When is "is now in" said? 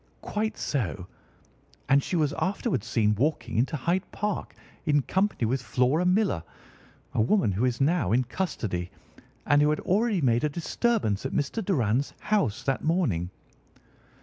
7.65-8.23